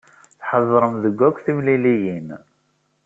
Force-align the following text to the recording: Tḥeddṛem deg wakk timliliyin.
Tḥeddṛem 0.39 0.95
deg 1.03 1.15
wakk 1.19 1.37
timliliyin. 1.45 2.27